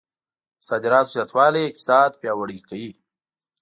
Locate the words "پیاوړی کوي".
2.21-2.91